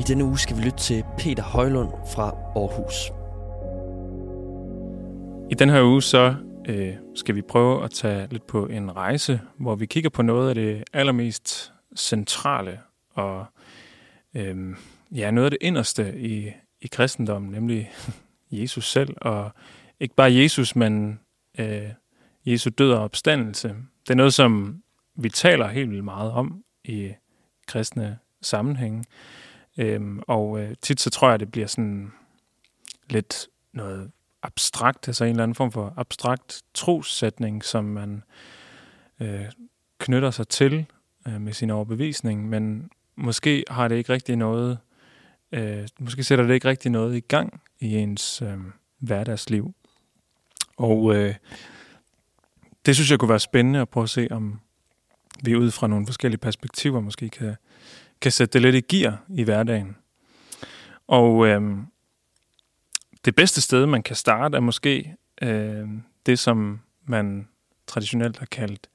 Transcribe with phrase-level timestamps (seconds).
[0.00, 3.10] I denne uge skal vi lytte til Peter Højlund fra Aarhus.
[5.50, 6.34] I den her uge så
[6.68, 10.48] øh, skal vi prøve at tage lidt på en rejse, hvor vi kigger på noget
[10.48, 12.80] af det allermest centrale
[13.14, 13.46] og
[14.34, 14.56] øh,
[15.14, 17.92] ja, noget af det inderste i, i kristendommen, nemlig
[18.50, 19.16] Jesus selv.
[19.20, 19.50] Og
[20.00, 21.20] ikke bare Jesus, men
[21.58, 21.88] øh,
[22.46, 23.68] Jesu død og opstandelse.
[23.68, 24.82] Det er noget, som
[25.14, 27.12] vi taler helt vildt meget om i
[27.66, 29.04] kristne sammenhænge.
[29.78, 32.12] Øhm, og øh, tit så tror jeg, det bliver sådan
[33.10, 34.10] lidt noget
[34.42, 38.22] abstrakt, altså en eller anden form for abstrakt trossætning, som man
[39.20, 39.44] øh,
[39.98, 40.86] knytter sig til
[41.28, 44.78] øh, med sin overbevisning, men måske har det ikke rigtig noget,
[45.52, 48.58] øh, måske sætter det ikke rigtig noget i gang i ens øh,
[48.98, 49.74] hverdagsliv.
[50.76, 51.34] Og øh,
[52.86, 54.60] det synes jeg kunne være spændende at prøve at se, om
[55.42, 57.56] vi ud fra nogle forskellige perspektiver måske kan,
[58.20, 59.96] kan sætte det lidt i gear i hverdagen.
[61.06, 61.76] Og øh,
[63.24, 65.88] det bedste sted, man kan starte, er måske øh,
[66.26, 67.48] det, som man
[67.86, 68.88] traditionelt har kaldt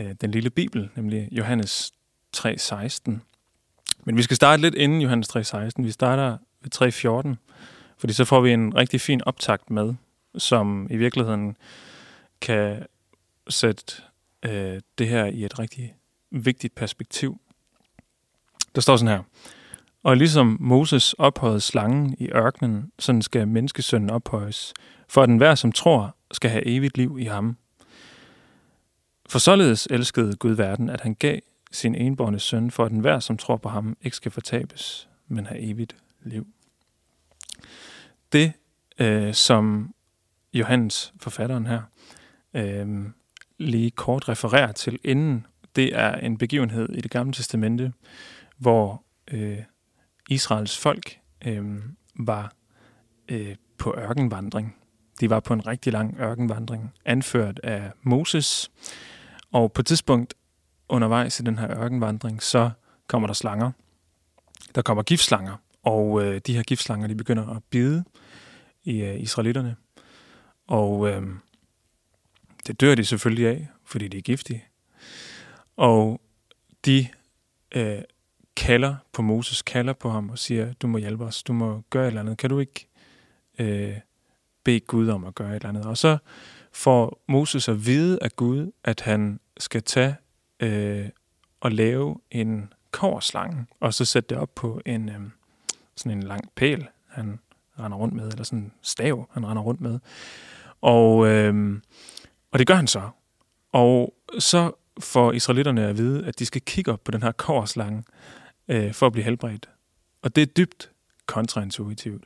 [0.00, 1.92] øh, den lille bibel, nemlig Johannes
[2.36, 3.12] 3.16.
[4.04, 5.70] Men vi skal starte lidt inden Johannes 3.16.
[5.76, 7.36] Vi starter ved 3.14,
[7.98, 9.94] fordi så får vi en rigtig fin optakt med,
[10.38, 11.56] som i virkeligheden
[12.40, 12.86] kan
[13.48, 14.02] sætte
[14.42, 15.94] øh, det her i et rigtig
[16.30, 17.40] vigtigt perspektiv.
[18.76, 19.22] Der står sådan her.
[20.02, 24.74] Og ligesom Moses ophøjede slangen i ørkenen, sådan skal menneskesønnen ophøjes,
[25.08, 27.56] for at enhver, som tror, skal have evigt liv i ham.
[29.28, 31.38] For således elskede Gud verden, at han gav
[31.72, 35.60] sin enborne søn, for at enhver, som tror på ham, ikke skal fortabes, men have
[35.60, 36.46] evigt liv.
[38.32, 38.52] Det,
[38.98, 39.94] øh, som
[40.54, 41.82] Johannes, forfatteren her,
[42.54, 43.04] øh,
[43.58, 45.46] lige kort refererer til inden,
[45.76, 47.92] det er en begivenhed i det gamle testamente,
[48.56, 49.58] hvor øh,
[50.30, 51.64] Israels folk øh,
[52.14, 52.52] var
[53.28, 54.76] øh, på ørkenvandring.
[55.20, 58.70] De var på en rigtig lang ørkenvandring, anført af Moses.
[59.52, 60.34] Og på et tidspunkt
[60.88, 62.70] undervejs i den her ørkenvandring, så
[63.06, 63.70] kommer der slanger.
[64.74, 68.04] Der kommer giftslanger, og øh, de her giftslanger, de begynder at bide
[68.84, 69.76] i øh, israelitterne.
[70.66, 71.22] Og øh,
[72.66, 74.64] det dør de selvfølgelig af, fordi de er giftige.
[75.76, 76.20] Og
[76.84, 77.08] de
[77.74, 78.02] øh,
[78.56, 82.02] kalder på Moses, kalder på ham og siger, du må hjælpe os, du må gøre
[82.02, 82.38] et eller andet.
[82.38, 82.88] Kan du ikke
[83.58, 83.94] øh,
[84.64, 85.86] bede Gud om at gøre et eller andet?
[85.86, 86.18] Og så
[86.72, 90.16] får Moses at vide af Gud, at han skal tage
[90.60, 91.08] øh,
[91.60, 95.20] og lave en korslange, og så sætte det op på en øh,
[95.96, 97.38] sådan en lang pæl, han
[97.78, 99.98] render rundt med, eller sådan en stav, han render rundt med.
[100.80, 101.80] Og, øh,
[102.50, 103.10] og det gør han så.
[103.72, 108.04] Og så får israelitterne at vide, at de skal kigge op på den her korslange
[108.68, 109.68] øh, for at blive helbredt.
[110.22, 110.90] Og det er dybt
[111.26, 112.24] kontraintuitivt.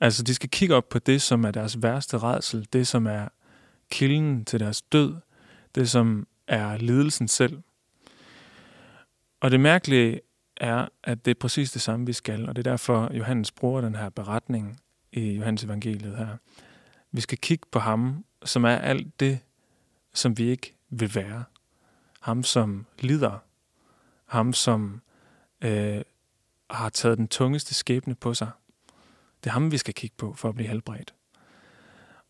[0.00, 3.28] Altså, de skal kigge op på det, som er deres værste redsel, det, som er
[3.90, 5.16] kilden til deres død,
[5.74, 7.62] det, som er lidelsen selv.
[9.40, 10.20] Og det mærkelige
[10.56, 13.80] er, at det er præcis det samme, vi skal, og det er derfor, Johannes bruger
[13.80, 14.80] den her beretning
[15.12, 16.36] i Johannes evangeliet her.
[17.12, 19.38] Vi skal kigge på ham, som er alt det,
[20.14, 21.44] som vi ikke vil være.
[22.20, 23.38] Ham, som lider.
[24.26, 25.00] Ham, som
[25.62, 26.02] øh,
[26.70, 28.50] har taget den tungeste skæbne på sig.
[29.44, 31.14] Det er ham, vi skal kigge på for at blive helbredt.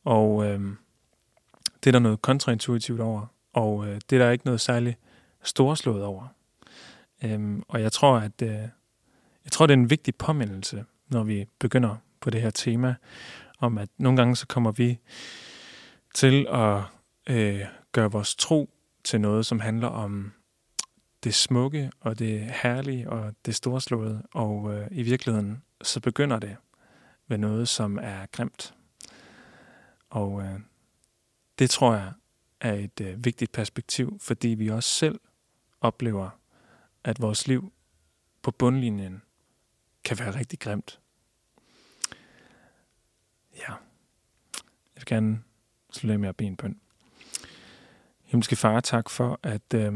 [0.05, 0.61] Og øh,
[1.85, 4.99] det er der noget kontraintuitivt over, og øh, det er der ikke noget særligt
[5.43, 6.27] storslået over.
[7.25, 8.49] Øhm, og jeg tror, at øh,
[9.45, 12.95] jeg tror, det er en vigtig påmindelse, når vi begynder på det her tema,
[13.59, 14.99] om at nogle gange så kommer vi
[16.15, 16.83] til at
[17.27, 17.61] øh,
[17.93, 18.71] gøre vores tro
[19.05, 20.33] til noget, som handler om
[21.25, 26.57] det smukke og det herlige og det storslåede, og øh, i virkeligheden så begynder det
[27.27, 28.75] med noget, som er grimt.
[30.11, 30.61] Og øh,
[31.59, 32.13] det tror jeg
[32.61, 35.21] er et øh, vigtigt perspektiv, fordi vi også selv
[35.81, 36.31] oplever,
[37.05, 37.73] at vores liv
[38.43, 39.23] på bundlinjen
[40.05, 41.01] kan være rigtig grimt.
[43.57, 43.73] Ja,
[44.95, 45.43] jeg vil gerne
[45.93, 46.81] slutte med at bede en bøn.
[48.23, 49.93] Himmelske Far, tak for, at øh,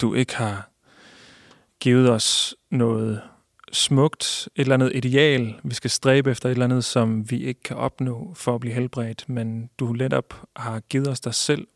[0.00, 0.70] du ikke har
[1.80, 3.22] givet os noget
[3.72, 7.62] smukt, et eller andet ideal, vi skal stræbe efter, et eller andet, som vi ikke
[7.62, 11.66] kan opnå for at blive helbredt, men du netop har givet os dig selv,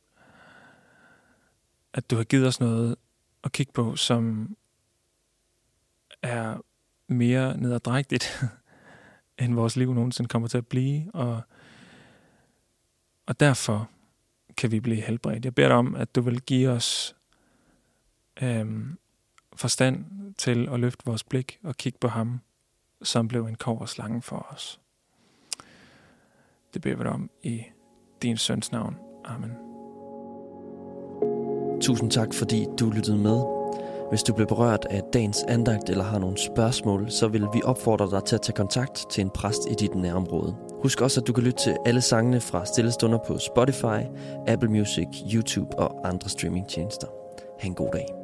[1.95, 2.97] at du har givet os noget
[3.45, 4.57] at kigge på, som
[6.23, 6.57] er
[7.09, 8.45] mere nederdrægtigt,
[9.41, 11.41] end vores liv nogensinde kommer til at blive, og,
[13.27, 13.91] og derfor
[14.57, 15.45] kan vi blive helbredt.
[15.45, 17.17] Jeg beder dig om, at du vil give os
[18.43, 18.99] øhm,
[19.57, 20.05] forstand
[20.39, 22.41] til at løfte vores blik og kigge på ham,
[23.03, 23.57] som blev en
[23.87, 24.81] slange for os.
[26.75, 27.63] Det beder vi dig om i
[28.23, 28.97] din søns navn.
[29.25, 29.51] Amen.
[31.81, 33.61] Tusind tak, fordi du lyttede med.
[34.11, 38.11] Hvis du blev berørt af dagens andagt eller har nogle spørgsmål, så vil vi opfordre
[38.11, 40.57] dig til at tage kontakt til en præst i dit nærområde.
[40.83, 44.01] Husk også, at du kan lytte til alle sangene fra Stillestunder på Spotify,
[44.47, 47.07] Apple Music, YouTube og andre streamingtjenester.
[47.61, 48.20] Ha' en god dag.